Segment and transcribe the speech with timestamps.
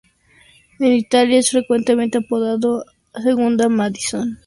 [0.79, 2.85] En Italia, es frecuentemente apodado
[3.23, 4.39] "Il Madison".